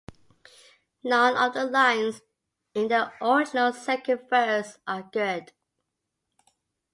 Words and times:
None 1.03 1.37
of 1.37 1.53
the 1.53 1.65
lines 1.65 2.23
in 2.73 2.87
the 2.87 3.13
original 3.21 3.71
second 3.71 4.21
verse 4.31 4.79
are 4.87 5.03
good. 5.13 5.51